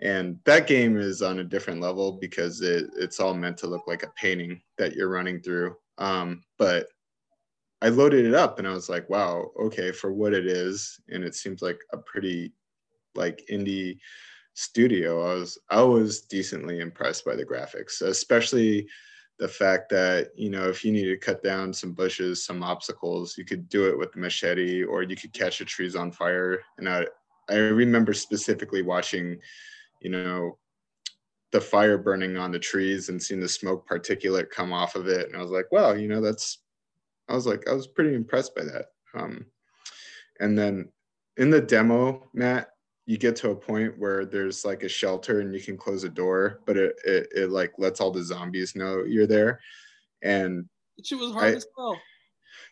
And 0.00 0.38
that 0.44 0.66
game 0.66 0.98
is 0.98 1.22
on 1.22 1.38
a 1.38 1.44
different 1.44 1.80
level 1.80 2.12
because 2.12 2.60
it, 2.60 2.90
it's 2.96 3.20
all 3.20 3.34
meant 3.34 3.56
to 3.58 3.66
look 3.66 3.86
like 3.86 4.02
a 4.02 4.12
painting 4.16 4.60
that 4.76 4.94
you're 4.94 5.08
running 5.08 5.40
through. 5.40 5.76
Um, 5.96 6.42
but 6.58 6.88
I 7.80 7.88
loaded 7.88 8.26
it 8.26 8.34
up 8.34 8.58
and 8.58 8.68
I 8.68 8.72
was 8.72 8.88
like, 8.88 9.08
wow, 9.08 9.50
okay, 9.58 9.92
for 9.92 10.12
what 10.12 10.34
it 10.34 10.46
is, 10.46 11.00
and 11.08 11.24
it 11.24 11.34
seems 11.34 11.62
like 11.62 11.78
a 11.92 11.98
pretty 11.98 12.52
like 13.14 13.42
indie 13.50 13.98
studio, 14.58 15.22
I 15.22 15.34
was 15.34 15.58
I 15.70 15.82
was 15.82 16.22
decently 16.22 16.80
impressed 16.80 17.24
by 17.24 17.36
the 17.36 17.46
graphics, 17.46 18.02
especially 18.02 18.88
the 19.38 19.46
fact 19.46 19.88
that 19.90 20.30
you 20.34 20.50
know 20.50 20.68
if 20.68 20.84
you 20.84 20.90
need 20.90 21.04
to 21.04 21.16
cut 21.16 21.44
down 21.44 21.72
some 21.72 21.92
bushes, 21.92 22.44
some 22.44 22.64
obstacles, 22.64 23.38
you 23.38 23.44
could 23.44 23.68
do 23.68 23.88
it 23.88 23.96
with 23.96 24.10
the 24.12 24.18
machete, 24.18 24.82
or 24.82 25.04
you 25.04 25.14
could 25.14 25.32
catch 25.32 25.60
the 25.60 25.64
trees 25.64 25.94
on 25.94 26.10
fire. 26.10 26.60
And 26.76 26.88
I 26.88 27.06
I 27.48 27.54
remember 27.54 28.12
specifically 28.12 28.82
watching, 28.82 29.38
you 30.02 30.10
know, 30.10 30.58
the 31.52 31.60
fire 31.60 31.96
burning 31.96 32.36
on 32.36 32.50
the 32.50 32.58
trees 32.58 33.10
and 33.10 33.22
seeing 33.22 33.40
the 33.40 33.48
smoke 33.48 33.88
particulate 33.88 34.50
come 34.50 34.72
off 34.72 34.96
of 34.96 35.06
it, 35.06 35.28
and 35.28 35.36
I 35.36 35.40
was 35.40 35.52
like, 35.52 35.70
wow, 35.70 35.92
you 35.92 36.08
know, 36.08 36.20
that's 36.20 36.58
I 37.28 37.34
was 37.34 37.46
like 37.46 37.68
I 37.68 37.74
was 37.74 37.86
pretty 37.86 38.16
impressed 38.16 38.56
by 38.56 38.64
that. 38.64 38.86
Um, 39.14 39.46
and 40.40 40.58
then 40.58 40.90
in 41.36 41.50
the 41.50 41.60
demo, 41.60 42.28
Matt, 42.34 42.70
you 43.08 43.16
get 43.16 43.34
to 43.34 43.50
a 43.52 43.56
point 43.56 43.98
where 43.98 44.26
there's 44.26 44.66
like 44.66 44.82
a 44.82 44.88
shelter 44.88 45.40
and 45.40 45.54
you 45.54 45.62
can 45.62 45.78
close 45.78 46.04
a 46.04 46.10
door, 46.10 46.60
but 46.66 46.76
it, 46.76 46.94
it, 47.06 47.28
it 47.34 47.50
like 47.50 47.72
lets 47.78 48.02
all 48.02 48.10
the 48.10 48.22
zombies 48.22 48.76
know 48.76 49.02
you're 49.02 49.26
there. 49.26 49.60
And 50.20 50.68
it 50.98 51.14
was 51.14 51.32
hard 51.32 51.54
I, 51.54 51.56
as 51.56 51.66
well. 51.74 51.98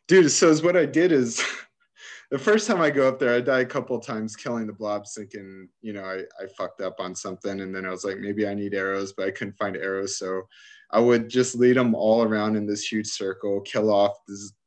Dude, 0.08 0.30
so 0.30 0.50
is 0.50 0.62
what 0.62 0.76
I 0.76 0.84
did 0.84 1.10
is 1.10 1.42
the 2.30 2.38
first 2.38 2.66
time 2.66 2.82
I 2.82 2.90
go 2.90 3.08
up 3.08 3.18
there, 3.18 3.34
I 3.34 3.40
die 3.40 3.60
a 3.60 3.64
couple 3.64 3.98
times 3.98 4.36
killing 4.36 4.66
the 4.66 4.74
blobs, 4.74 5.14
thinking, 5.14 5.70
you 5.80 5.94
know, 5.94 6.04
I, 6.04 6.18
I 6.38 6.46
fucked 6.58 6.82
up 6.82 6.96
on 7.00 7.14
something. 7.14 7.62
And 7.62 7.74
then 7.74 7.86
I 7.86 7.90
was 7.90 8.04
like, 8.04 8.18
maybe 8.18 8.46
I 8.46 8.52
need 8.52 8.74
arrows, 8.74 9.14
but 9.14 9.26
I 9.26 9.30
couldn't 9.30 9.56
find 9.56 9.74
arrows. 9.74 10.18
So 10.18 10.42
I 10.90 11.00
would 11.00 11.30
just 11.30 11.54
lead 11.54 11.78
them 11.78 11.94
all 11.94 12.22
around 12.22 12.56
in 12.56 12.66
this 12.66 12.86
huge 12.86 13.06
circle, 13.06 13.62
kill 13.62 13.90
off 13.90 14.18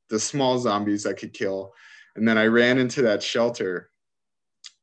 the 0.10 0.20
small 0.20 0.58
zombies 0.58 1.06
I 1.06 1.14
could 1.14 1.32
kill. 1.32 1.74
And 2.16 2.28
then 2.28 2.40
I 2.40 2.48
ran 2.48 2.80
into 2.80 3.04
that 3.04 3.22
shelter 3.22 3.89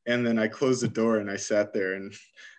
and 0.06 0.26
then 0.26 0.38
I 0.38 0.48
closed 0.48 0.82
the 0.82 0.88
door 0.88 1.18
and 1.18 1.30
I 1.30 1.36
sat 1.36 1.72
there 1.72 1.94
and 1.94 2.14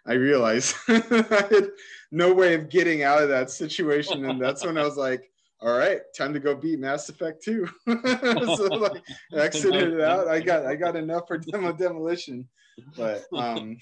I 0.06 0.13
realized 0.13 0.75
I 0.88 1.48
had 1.50 1.70
no 2.12 2.34
way 2.34 2.54
of 2.54 2.70
getting 2.70 3.04
out 3.04 3.22
of 3.22 3.30
that 3.30 3.50
situation. 3.50 4.25
And 4.25 4.42
that's 4.42 4.66
when 4.66 4.77
I 4.77 4.84
was 4.84 4.98
like, 4.98 5.32
all 5.62 5.77
right, 5.77 6.01
time 6.16 6.34
to 6.34 6.39
go 6.39 6.56
beat 6.56 6.80
Mass 6.80 7.10
Effect 7.10 7.44
2. 7.44 7.68
so 7.88 8.63
like 8.66 9.01
exited 9.34 9.94
it 9.94 10.01
out. 10.01 10.27
I 10.27 10.39
got 10.39 10.66
I 10.66 10.75
got 10.75 10.96
enough 10.96 11.27
for 11.27 11.38
demo 11.38 11.72
demolition. 11.74 12.48
But 12.96 13.24
um 13.34 13.77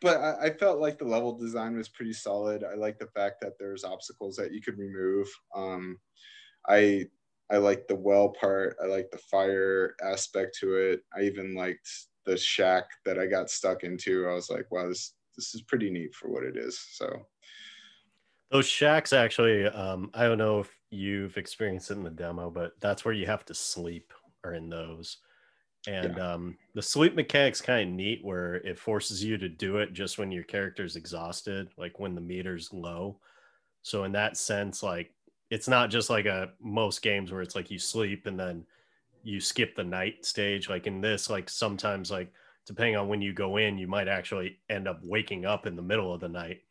but 0.00 0.16
I, 0.16 0.46
I, 0.46 0.50
felt 0.50 0.80
like 0.80 0.98
the 0.98 1.04
level 1.04 1.36
design 1.36 1.76
was 1.76 1.90
pretty 1.90 2.14
solid. 2.14 2.64
I 2.64 2.74
like 2.74 2.98
the 2.98 3.08
fact 3.08 3.42
that 3.42 3.58
there's 3.58 3.84
obstacles 3.84 4.36
that 4.36 4.52
you 4.52 4.62
could 4.62 4.78
remove. 4.78 5.28
Um 5.54 5.98
I 6.66 7.06
I 7.50 7.58
like 7.58 7.86
the 7.86 7.96
well 7.96 8.30
part. 8.30 8.76
I 8.82 8.86
like 8.86 9.10
the 9.10 9.18
fire 9.18 9.94
aspect 10.02 10.56
to 10.60 10.74
it. 10.76 11.00
I 11.14 11.22
even 11.22 11.54
liked 11.54 11.86
the 12.24 12.36
shack 12.36 12.84
that 13.04 13.18
I 13.18 13.26
got 13.26 13.50
stuck 13.50 13.84
into, 13.84 14.28
I 14.28 14.34
was 14.34 14.50
like, 14.50 14.70
wow, 14.70 14.88
this 14.88 15.14
this 15.36 15.54
is 15.54 15.62
pretty 15.62 15.90
neat 15.90 16.14
for 16.14 16.28
what 16.28 16.44
it 16.44 16.56
is. 16.56 16.78
So 16.78 17.26
those 18.50 18.66
shacks 18.66 19.14
actually, 19.14 19.66
um, 19.66 20.10
I 20.12 20.24
don't 20.24 20.38
know 20.38 20.60
if 20.60 20.70
you've 20.90 21.38
experienced 21.38 21.90
it 21.90 21.94
in 21.94 22.04
the 22.04 22.10
demo, 22.10 22.50
but 22.50 22.72
that's 22.80 23.04
where 23.04 23.14
you 23.14 23.24
have 23.26 23.46
to 23.46 23.54
sleep 23.54 24.12
are 24.44 24.54
in 24.54 24.68
those. 24.68 25.18
And 25.88 26.16
yeah. 26.16 26.32
um, 26.34 26.58
the 26.74 26.82
sleep 26.82 27.14
mechanic's 27.14 27.60
kind 27.60 27.88
of 27.88 27.94
neat 27.94 28.20
where 28.22 28.56
it 28.56 28.78
forces 28.78 29.24
you 29.24 29.36
to 29.38 29.48
do 29.48 29.78
it 29.78 29.94
just 29.94 30.18
when 30.18 30.30
your 30.30 30.44
character's 30.44 30.96
exhausted, 30.96 31.70
like 31.76 31.98
when 31.98 32.14
the 32.14 32.20
meter's 32.20 32.72
low. 32.72 33.18
So 33.82 34.04
in 34.04 34.12
that 34.12 34.36
sense, 34.36 34.82
like 34.82 35.12
it's 35.50 35.68
not 35.68 35.90
just 35.90 36.08
like 36.08 36.26
a 36.26 36.50
most 36.60 37.02
games 37.02 37.32
where 37.32 37.42
it's 37.42 37.56
like 37.56 37.70
you 37.70 37.78
sleep 37.78 38.26
and 38.26 38.38
then 38.38 38.64
you 39.22 39.40
skip 39.40 39.74
the 39.76 39.84
night 39.84 40.24
stage 40.24 40.68
like 40.68 40.86
in 40.86 41.00
this 41.00 41.30
like 41.30 41.48
sometimes 41.48 42.10
like 42.10 42.32
depending 42.66 42.96
on 42.96 43.08
when 43.08 43.22
you 43.22 43.32
go 43.32 43.56
in 43.56 43.78
you 43.78 43.86
might 43.86 44.08
actually 44.08 44.58
end 44.70 44.88
up 44.88 45.00
waking 45.02 45.44
up 45.44 45.66
in 45.66 45.76
the 45.76 45.82
middle 45.82 46.12
of 46.12 46.20
the 46.20 46.28
night. 46.28 46.62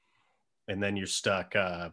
And 0.67 0.81
then 0.81 0.95
you're 0.95 1.07
stuck 1.07 1.55
uh 1.55 1.89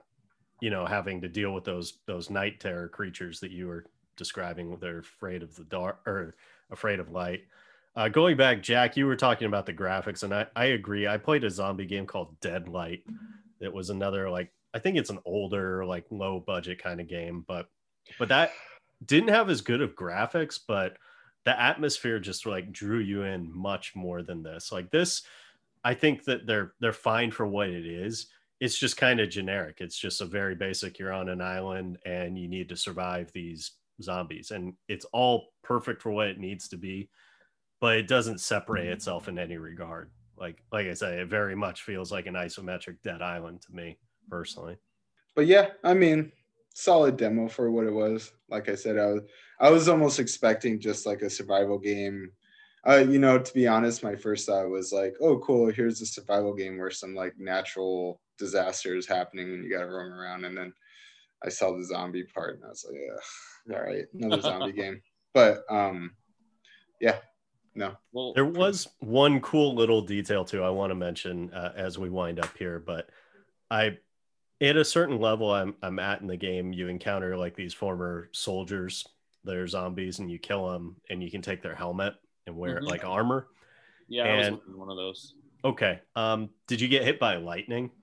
you 0.60 0.70
know 0.70 0.86
having 0.86 1.20
to 1.20 1.28
deal 1.28 1.52
with 1.52 1.64
those 1.64 1.98
those 2.06 2.30
night 2.30 2.60
terror 2.60 2.88
creatures 2.88 3.40
that 3.40 3.50
you 3.50 3.66
were 3.66 3.86
describing. 4.16 4.76
They're 4.80 5.00
afraid 5.00 5.42
of 5.42 5.54
the 5.54 5.64
dark 5.64 6.00
or 6.06 6.34
afraid 6.70 7.00
of 7.00 7.10
light. 7.10 7.44
Uh, 7.96 8.08
going 8.08 8.36
back 8.36 8.62
jack 8.62 8.96
you 8.96 9.06
were 9.06 9.16
talking 9.16 9.46
about 9.46 9.66
the 9.66 9.72
graphics 9.72 10.22
and 10.22 10.32
I, 10.32 10.46
I 10.54 10.66
agree. 10.66 11.08
I 11.08 11.16
played 11.16 11.44
a 11.44 11.50
zombie 11.50 11.86
game 11.86 12.06
called 12.06 12.38
deadlight 12.40 13.02
it 13.60 13.72
was 13.72 13.90
another 13.90 14.30
like 14.30 14.52
i 14.74 14.78
think 14.78 14.96
it's 14.96 15.10
an 15.10 15.18
older 15.24 15.84
like 15.84 16.06
low 16.10 16.40
budget 16.40 16.82
kind 16.82 17.00
of 17.00 17.08
game 17.08 17.44
but 17.46 17.68
but 18.18 18.28
that 18.28 18.52
didn't 19.04 19.28
have 19.28 19.50
as 19.50 19.60
good 19.60 19.80
of 19.80 19.94
graphics, 19.94 20.58
but 20.66 20.96
the 21.44 21.60
atmosphere 21.60 22.18
just 22.18 22.46
like 22.46 22.72
drew 22.72 22.98
you 22.98 23.22
in 23.22 23.50
much 23.56 23.94
more 23.94 24.22
than 24.22 24.42
this. 24.42 24.72
Like 24.72 24.90
this, 24.90 25.22
I 25.84 25.94
think 25.94 26.24
that 26.24 26.46
they're 26.46 26.74
they're 26.80 26.92
fine 26.92 27.30
for 27.30 27.46
what 27.46 27.68
it 27.68 27.86
is. 27.86 28.26
It's 28.60 28.78
just 28.78 28.96
kind 28.96 29.20
of 29.20 29.30
generic. 29.30 29.76
It's 29.80 29.98
just 29.98 30.20
a 30.20 30.26
very 30.26 30.54
basic. 30.54 30.98
You're 30.98 31.12
on 31.12 31.28
an 31.28 31.40
island 31.40 31.98
and 32.04 32.36
you 32.36 32.48
need 32.48 32.68
to 32.70 32.76
survive 32.76 33.30
these 33.32 33.72
zombies, 34.02 34.50
and 34.50 34.74
it's 34.88 35.06
all 35.06 35.50
perfect 35.62 36.02
for 36.02 36.10
what 36.10 36.28
it 36.28 36.38
needs 36.38 36.68
to 36.68 36.76
be. 36.76 37.08
But 37.80 37.96
it 37.96 38.08
doesn't 38.08 38.40
separate 38.40 38.88
itself 38.88 39.28
in 39.28 39.38
any 39.38 39.56
regard. 39.56 40.10
Like 40.36 40.62
like 40.72 40.86
I 40.86 40.94
say, 40.94 41.20
it 41.20 41.28
very 41.28 41.54
much 41.54 41.82
feels 41.82 42.10
like 42.10 42.26
an 42.26 42.34
isometric 42.34 42.96
Dead 43.04 43.22
Island 43.22 43.62
to 43.62 43.72
me 43.74 43.98
personally. 44.28 44.76
But 45.34 45.46
yeah, 45.46 45.68
I 45.84 45.94
mean, 45.94 46.32
solid 46.74 47.16
demo 47.16 47.48
for 47.48 47.70
what 47.70 47.86
it 47.86 47.92
was. 47.92 48.32
Like 48.48 48.68
I 48.68 48.74
said, 48.74 48.98
I 48.98 49.06
was 49.06 49.22
I 49.60 49.70
was 49.70 49.88
almost 49.88 50.18
expecting 50.18 50.80
just 50.80 51.06
like 51.06 51.22
a 51.22 51.30
survival 51.30 51.78
game. 51.78 52.30
Uh, 52.86 53.04
you 53.08 53.18
know, 53.18 53.38
to 53.38 53.54
be 53.54 53.66
honest, 53.66 54.04
my 54.04 54.14
first 54.14 54.46
thought 54.46 54.68
was 54.70 54.92
like, 54.92 55.14
oh, 55.20 55.38
cool, 55.38 55.70
here's 55.70 56.00
a 56.00 56.06
survival 56.06 56.54
game 56.54 56.78
where 56.78 56.90
some 56.90 57.14
like 57.14 57.34
natural 57.38 58.20
disaster 58.38 58.96
is 58.96 59.06
happening 59.06 59.52
and 59.52 59.64
you 59.64 59.70
got 59.70 59.80
to 59.80 59.86
roam 59.86 60.12
around. 60.12 60.44
And 60.44 60.56
then 60.56 60.72
I 61.44 61.48
saw 61.48 61.76
the 61.76 61.84
zombie 61.84 62.24
part 62.24 62.56
and 62.56 62.64
I 62.64 62.68
was 62.68 62.86
like, 62.88 62.98
yeah, 62.98 63.76
all 63.76 63.82
right, 63.82 64.04
another 64.14 64.40
zombie 64.40 64.72
game. 64.80 65.02
But 65.34 65.64
um, 65.68 66.12
yeah, 67.00 67.16
no. 67.74 67.96
Well, 68.12 68.32
there 68.34 68.44
was 68.44 68.88
one 69.00 69.40
cool 69.40 69.74
little 69.74 70.02
detail 70.02 70.44
too 70.44 70.62
I 70.62 70.70
want 70.70 70.90
to 70.90 70.94
mention 70.94 71.52
uh, 71.52 71.72
as 71.76 71.98
we 71.98 72.10
wind 72.10 72.38
up 72.38 72.56
here, 72.56 72.78
but 72.78 73.10
I 73.70 73.98
at 74.60 74.76
a 74.76 74.84
certain 74.84 75.20
level 75.20 75.52
I'm 75.52 75.74
I'm 75.82 75.98
at 75.98 76.20
in 76.20 76.26
the 76.26 76.36
game, 76.36 76.72
you 76.72 76.88
encounter 76.88 77.36
like 77.36 77.54
these 77.54 77.74
former 77.74 78.28
soldiers 78.32 79.06
that 79.44 79.56
are 79.56 79.68
zombies, 79.68 80.18
and 80.18 80.30
you 80.30 80.38
kill 80.38 80.70
them, 80.70 80.96
and 81.10 81.22
you 81.22 81.30
can 81.30 81.42
take 81.42 81.62
their 81.62 81.74
helmet 81.74 82.14
and 82.46 82.56
wear 82.56 82.76
mm-hmm. 82.76 82.86
it 82.86 82.90
like 82.90 83.04
armor. 83.04 83.48
Yeah, 84.08 84.24
and, 84.24 84.46
I 84.46 84.50
was 84.50 84.76
one 84.76 84.90
of 84.90 84.96
those. 84.96 85.34
Okay. 85.64 86.00
Um, 86.16 86.50
did 86.66 86.80
you 86.80 86.88
get 86.88 87.04
hit 87.04 87.18
by 87.18 87.36
lightning? 87.36 87.90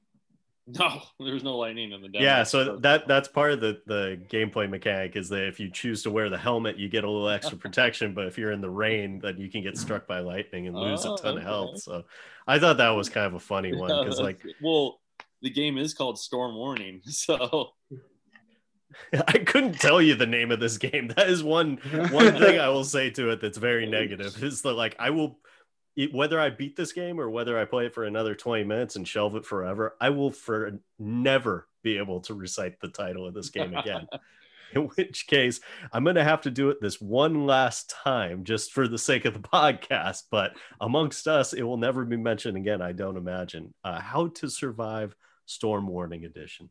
No, 0.68 1.00
there's 1.20 1.44
no 1.44 1.58
lightning 1.58 1.92
in 1.92 2.02
the 2.02 2.08
demo. 2.08 2.26
Yeah, 2.26 2.42
so 2.42 2.78
that 2.78 3.08
that's 3.08 3.28
part 3.28 3.52
of 3.52 3.62
the 3.62 3.82
the 3.86 4.20
gameplay 4.30 4.68
mechanic 4.68 5.16
is 5.16 5.30
that 5.30 5.48
if 5.48 5.60
you 5.60 5.70
choose 5.70 6.02
to 6.02 6.10
wear 6.10 6.28
the 6.28 6.40
helmet, 6.40 6.80
you 6.80 6.90
get 6.90 7.04
a 7.04 7.10
little 7.10 7.30
extra 7.30 7.56
protection. 7.60 8.16
but 8.16 8.26
if 8.26 8.36
you're 8.36 8.52
in 8.52 8.62
the 8.62 8.70
rain, 8.70 9.20
then 9.20 9.38
you 9.38 9.48
can 9.48 9.62
get 9.62 9.78
struck 9.78 10.08
by 10.08 10.22
lightning 10.22 10.66
and 10.66 10.76
lose 10.76 11.06
oh, 11.06 11.14
a 11.14 11.18
ton 11.20 11.34
okay. 11.34 11.38
of 11.38 11.44
health. 11.44 11.82
So 11.84 12.06
I 12.48 12.58
thought 12.58 12.78
that 12.78 12.90
was 12.90 13.10
kind 13.10 13.28
of 13.28 13.36
a 13.36 13.40
funny 13.40 13.76
one 13.78 14.04
because 14.04 14.20
like 14.20 14.42
well 14.60 15.02
the 15.46 15.52
game 15.52 15.78
is 15.78 15.94
called 15.94 16.20
Storm 16.20 16.56
Warning. 16.56 17.02
So 17.06 17.70
I 19.28 19.38
couldn't 19.40 19.80
tell 19.80 20.02
you 20.02 20.16
the 20.16 20.26
name 20.26 20.52
of 20.52 20.60
this 20.60 20.78
game. 20.78 21.10
That 21.10 21.30
is 21.30 21.44
one 21.44 21.78
one 22.12 22.38
thing 22.38 22.60
I 22.60 22.70
will 22.70 22.84
say 22.84 23.10
to 23.12 23.30
it 23.30 23.42
that's 23.42 23.58
very 23.58 23.86
negative. 23.86 24.42
Is 24.44 24.62
that 24.64 24.74
like 24.74 24.96
I 25.00 25.12
will 25.12 25.40
whether 26.12 26.40
I 26.40 26.50
beat 26.50 26.76
this 26.76 26.92
game 26.92 27.20
or 27.20 27.30
whether 27.30 27.60
I 27.60 27.66
play 27.66 27.86
it 27.86 27.94
for 27.94 28.04
another 28.04 28.36
20 28.36 28.64
minutes 28.64 28.96
and 28.96 29.08
shelve 29.08 29.36
it 29.36 29.46
forever, 29.46 29.96
I 30.02 30.10
will 30.10 30.32
for 30.32 30.80
never 31.00 31.68
be 31.84 31.98
able 31.98 32.22
to 32.22 32.34
recite 32.34 32.80
the 32.80 32.90
title 32.90 33.26
of 33.26 33.34
this 33.34 33.50
game 33.50 33.76
again. 33.76 34.08
In 34.74 34.84
which 34.98 35.28
case, 35.28 35.62
I'm 35.94 36.04
going 36.04 36.18
to 36.18 36.24
have 36.24 36.42
to 36.42 36.52
do 36.52 36.70
it 36.70 36.82
this 36.82 37.00
one 37.00 37.46
last 37.46 37.94
time 38.04 38.44
just 38.44 38.74
for 38.74 38.90
the 38.90 38.98
sake 38.98 39.24
of 39.24 39.34
the 39.34 39.40
podcast. 39.40 40.24
But 40.30 40.58
amongst 40.82 41.28
us, 41.28 41.54
it 41.54 41.64
will 41.64 41.78
never 41.78 42.04
be 42.04 42.18
mentioned 42.18 42.58
again, 42.58 42.82
I 42.82 42.92
don't 42.92 43.16
imagine. 43.16 43.74
Uh, 43.86 44.02
How 44.02 44.28
to 44.28 44.50
Survive 44.50 45.16
Storm 45.46 45.88
Warning 45.88 46.26
Edition. 46.26 46.70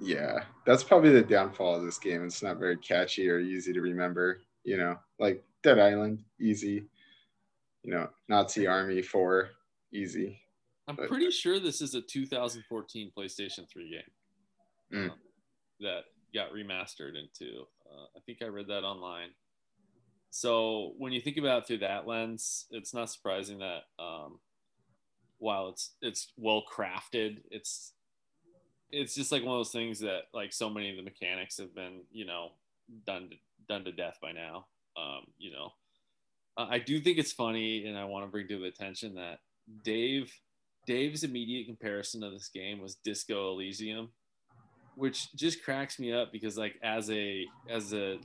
Yeah, 0.00 0.44
that's 0.64 0.82
probably 0.82 1.10
the 1.10 1.22
downfall 1.22 1.76
of 1.76 1.82
this 1.84 1.98
game. 1.98 2.24
It's 2.24 2.42
not 2.42 2.58
very 2.58 2.76
catchy 2.78 3.28
or 3.28 3.38
easy 3.38 3.72
to 3.72 3.80
remember. 3.80 4.40
You 4.64 4.76
know, 4.78 4.98
like 5.18 5.44
Dead 5.62 5.78
Island, 5.78 6.24
easy. 6.40 6.86
You 7.82 7.92
know, 7.92 8.08
Nazi 8.28 8.66
Army 8.66 9.02
4, 9.02 9.50
easy. 9.92 10.40
I'm 10.88 10.96
But- 10.96 11.08
pretty 11.08 11.30
sure 11.30 11.58
this 11.60 11.80
is 11.80 11.94
a 11.94 12.00
2014 12.02 13.12
PlayStation 13.16 13.68
3 13.68 13.90
game 13.90 14.10
Mm. 14.92 15.10
uh, 15.10 15.14
that 15.80 16.04
got 16.34 16.50
remastered 16.52 17.14
into. 17.16 17.66
Uh, 17.88 18.06
I 18.16 18.20
think 18.20 18.42
I 18.42 18.46
read 18.46 18.66
that 18.68 18.84
online. 18.84 19.30
So 20.30 20.94
when 20.98 21.12
you 21.12 21.20
think 21.20 21.36
about 21.36 21.62
it 21.62 21.66
through 21.66 21.78
that 21.78 22.06
lens, 22.06 22.66
it's 22.70 22.92
not 22.94 23.10
surprising 23.10 23.58
that 23.58 23.84
um, 23.98 24.40
while 25.40 25.68
it's 25.70 25.90
it's 26.00 26.32
well 26.36 26.62
crafted, 26.70 27.38
it's 27.50 27.92
it's 28.92 29.14
just 29.14 29.32
like 29.32 29.42
one 29.42 29.52
of 29.54 29.58
those 29.58 29.72
things 29.72 30.00
that 30.00 30.24
like 30.32 30.52
so 30.52 30.70
many 30.70 30.90
of 30.90 30.96
the 30.96 31.02
mechanics 31.02 31.58
have 31.58 31.74
been 31.74 32.02
you 32.12 32.24
know 32.24 32.52
done 33.06 33.30
to, 33.30 33.36
done 33.68 33.84
to 33.84 33.92
death 33.92 34.18
by 34.22 34.32
now. 34.32 34.66
Um, 34.96 35.26
you 35.38 35.52
know, 35.52 35.72
I 36.56 36.78
do 36.78 37.00
think 37.00 37.18
it's 37.18 37.32
funny, 37.32 37.86
and 37.86 37.96
I 37.98 38.04
want 38.04 38.24
to 38.24 38.30
bring 38.30 38.48
to 38.48 38.58
the 38.58 38.66
attention 38.66 39.14
that 39.16 39.40
Dave 39.82 40.32
Dave's 40.86 41.24
immediate 41.24 41.66
comparison 41.66 42.22
of 42.22 42.32
this 42.32 42.48
game 42.48 42.80
was 42.80 42.96
Disco 42.96 43.52
Elysium, 43.52 44.10
which 44.94 45.34
just 45.34 45.64
cracks 45.64 45.98
me 45.98 46.12
up 46.12 46.32
because 46.32 46.58
like 46.58 46.74
as 46.82 47.10
a 47.10 47.46
as 47.68 47.92
a 47.92 48.18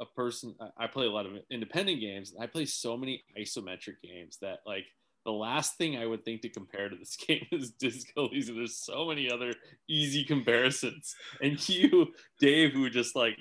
a 0.00 0.06
person 0.16 0.54
I 0.76 0.86
play 0.86 1.06
a 1.06 1.10
lot 1.10 1.26
of 1.26 1.32
independent 1.50 2.00
games. 2.00 2.34
I 2.38 2.46
play 2.46 2.66
so 2.66 2.96
many 2.96 3.24
isometric 3.38 3.96
games 4.02 4.38
that 4.42 4.60
like 4.66 4.86
the 5.24 5.32
last 5.32 5.76
thing 5.76 5.96
I 5.96 6.06
would 6.06 6.24
think 6.24 6.42
to 6.42 6.48
compare 6.48 6.88
to 6.88 6.96
this 6.96 7.16
game 7.26 7.46
is 7.52 7.70
Disco 7.70 8.28
Elysium. 8.28 8.58
There's 8.58 8.76
so 8.76 9.06
many 9.06 9.30
other 9.30 9.54
easy 9.88 10.24
comparisons. 10.24 11.14
And 11.40 11.68
you, 11.68 12.12
Dave, 12.38 12.72
who 12.72 12.88
just 12.90 13.16
like 13.16 13.38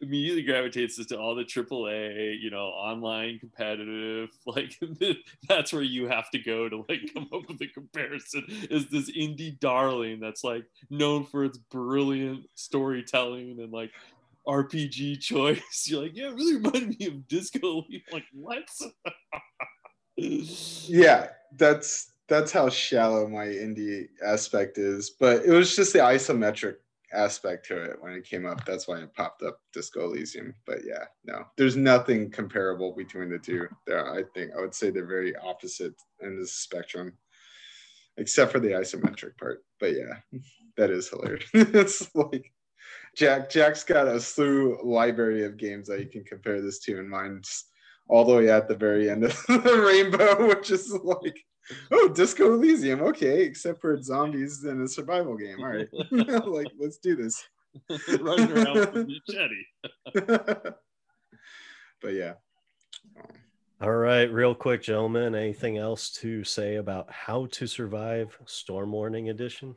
immediately 0.00 0.42
gravitates 0.42 1.04
to 1.04 1.18
all 1.18 1.34
the 1.34 1.44
AAA, 1.44 2.40
you 2.40 2.50
know, 2.50 2.66
online 2.66 3.38
competitive, 3.38 4.30
like 4.46 4.78
that's 5.48 5.72
where 5.72 5.82
you 5.82 6.08
have 6.08 6.30
to 6.30 6.38
go 6.38 6.68
to 6.68 6.84
like 6.88 7.00
come 7.12 7.28
up 7.32 7.48
with 7.48 7.60
a 7.60 7.66
comparison. 7.68 8.44
Is 8.70 8.88
this 8.88 9.10
indie 9.10 9.58
darling 9.60 10.20
that's 10.20 10.44
like 10.44 10.64
known 10.90 11.24
for 11.24 11.44
its 11.44 11.58
brilliant 11.58 12.44
storytelling 12.54 13.58
and 13.60 13.72
like 13.72 13.90
RPG 14.46 15.20
choice? 15.20 15.86
You're 15.86 16.02
like, 16.02 16.16
yeah, 16.16 16.28
it 16.28 16.34
really 16.34 16.56
reminded 16.56 16.98
me 16.98 17.06
of 17.06 17.26
Disco. 17.28 17.58
Elysium. 17.58 18.02
Like 18.12 18.24
what? 18.32 18.68
Yeah, 20.16 21.28
that's 21.56 22.12
that's 22.28 22.52
how 22.52 22.68
shallow 22.68 23.28
my 23.28 23.46
indie 23.46 24.08
aspect 24.24 24.78
is. 24.78 25.10
But 25.10 25.44
it 25.44 25.50
was 25.50 25.76
just 25.76 25.92
the 25.92 25.98
isometric 26.00 26.76
aspect 27.12 27.66
to 27.66 27.82
it 27.82 27.96
when 28.00 28.12
it 28.12 28.24
came 28.24 28.46
up. 28.46 28.64
That's 28.64 28.88
why 28.88 28.98
it 28.98 29.14
popped 29.14 29.42
up 29.42 29.60
Disco 29.72 30.04
Elysium. 30.04 30.54
But 30.66 30.80
yeah, 30.84 31.04
no, 31.24 31.44
there's 31.56 31.76
nothing 31.76 32.30
comparable 32.30 32.94
between 32.94 33.30
the 33.30 33.38
two. 33.38 33.68
There, 33.86 34.12
I 34.12 34.22
think 34.34 34.52
I 34.56 34.60
would 34.60 34.74
say 34.74 34.90
they're 34.90 35.06
very 35.06 35.34
opposite 35.36 35.94
in 36.20 36.38
the 36.38 36.46
spectrum, 36.46 37.12
except 38.16 38.52
for 38.52 38.60
the 38.60 38.70
isometric 38.70 39.36
part. 39.38 39.64
But 39.80 39.94
yeah, 39.94 40.40
that 40.76 40.90
is 40.90 41.08
hilarious. 41.08 41.48
it's 41.54 42.14
like 42.14 42.52
Jack 43.16 43.50
Jack's 43.50 43.84
got 43.84 44.08
a 44.08 44.20
slew 44.20 44.78
library 44.82 45.44
of 45.44 45.56
games 45.56 45.88
that 45.88 46.00
you 46.00 46.06
can 46.06 46.24
compare 46.24 46.60
this 46.60 46.80
to, 46.80 46.98
and 46.98 47.08
mine's 47.08 47.66
all 48.08 48.24
the 48.24 48.34
way 48.34 48.50
at 48.50 48.68
the 48.68 48.74
very 48.74 49.10
end 49.10 49.24
of 49.24 49.32
the 49.48 49.82
rainbow, 49.86 50.48
which 50.48 50.70
is 50.70 50.92
like, 50.92 51.38
oh, 51.90 52.08
Disco 52.08 52.54
Elysium, 52.54 53.02
okay, 53.02 53.42
except 53.42 53.80
for 53.80 54.00
zombies 54.00 54.64
and 54.64 54.82
a 54.82 54.88
survival 54.88 55.36
game. 55.36 55.60
All 55.60 55.66
right, 55.66 55.88
like 56.46 56.68
let's 56.78 56.98
do 56.98 57.16
this. 57.16 57.42
Running 58.20 58.52
around 58.52 58.74
with 58.74 58.96
a 58.96 59.06
machete. 59.06 59.64
but 62.00 62.12
yeah, 62.12 62.34
All 63.80 63.90
right, 63.90 64.30
real 64.32 64.54
quick, 64.54 64.82
gentlemen. 64.82 65.34
Anything 65.34 65.78
else 65.78 66.10
to 66.20 66.44
say 66.44 66.76
about 66.76 67.10
How 67.10 67.46
to 67.46 67.66
Survive 67.66 68.38
Storm 68.46 68.92
Warning 68.92 69.30
Edition? 69.30 69.74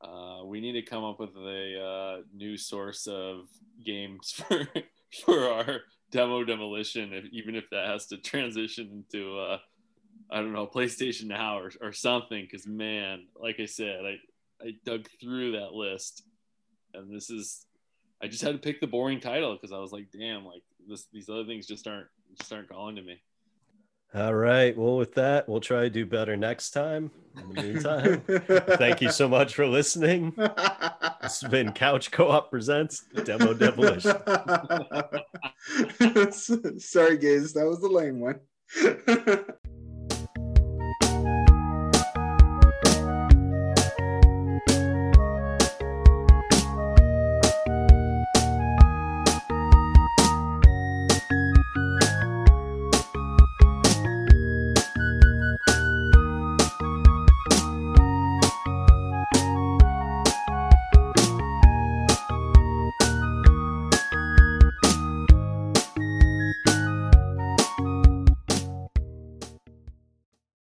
Uh, 0.00 0.42
we 0.44 0.60
need 0.60 0.72
to 0.72 0.82
come 0.82 1.04
up 1.04 1.18
with 1.18 1.36
a 1.36 1.82
uh, 1.82 2.22
new 2.34 2.56
source 2.56 3.06
of 3.06 3.48
games 3.84 4.30
for 4.30 4.68
for 5.24 5.48
our 5.48 5.80
demo 6.10 6.44
demolition, 6.44 7.12
if, 7.12 7.24
even 7.32 7.54
if 7.54 7.68
that 7.70 7.86
has 7.86 8.06
to 8.06 8.16
transition 8.18 9.04
into 9.12 9.38
uh, 9.38 9.58
I 10.30 10.36
don't 10.36 10.52
know 10.52 10.66
PlayStation 10.66 11.26
Now 11.26 11.58
or, 11.58 11.72
or 11.80 11.92
something. 11.92 12.42
Because 12.42 12.66
man, 12.66 13.26
like 13.36 13.60
I 13.60 13.66
said, 13.66 14.04
I 14.04 14.16
I 14.64 14.72
dug 14.84 15.08
through 15.20 15.52
that 15.52 15.72
list, 15.72 16.22
and 16.94 17.14
this 17.14 17.30
is 17.30 17.66
I 18.22 18.28
just 18.28 18.42
had 18.42 18.52
to 18.52 18.58
pick 18.58 18.80
the 18.80 18.86
boring 18.86 19.20
title 19.20 19.54
because 19.54 19.72
I 19.72 19.78
was 19.78 19.92
like, 19.92 20.08
damn, 20.12 20.44
like 20.44 20.62
this 20.86 21.06
these 21.12 21.28
other 21.28 21.44
things 21.44 21.66
just 21.66 21.86
aren't 21.86 22.08
just 22.38 22.52
aren't 22.52 22.68
calling 22.68 22.96
to 22.96 23.02
me. 23.02 23.20
All 24.12 24.34
right. 24.34 24.76
Well, 24.76 24.96
with 24.96 25.14
that, 25.14 25.48
we'll 25.48 25.60
try 25.60 25.82
to 25.82 25.90
do 25.90 26.04
better 26.04 26.36
next 26.36 26.70
time. 26.70 27.12
In 27.36 27.54
the 27.54 27.62
meantime, 27.62 28.22
thank 28.76 29.00
you 29.00 29.12
so 29.12 29.28
much 29.28 29.54
for 29.54 29.68
listening. 29.68 30.32
This 30.36 31.40
has 31.42 31.44
been 31.48 31.70
Couch 31.70 32.10
Co 32.10 32.28
op 32.28 32.50
Presents 32.50 33.04
Demo 33.24 33.54
Demolition. 33.54 34.16
Sorry, 36.78 37.18
guys, 37.18 37.52
that 37.54 37.66
was 37.66 37.80
the 37.80 37.88
lame 37.88 38.20
one. 38.20 38.40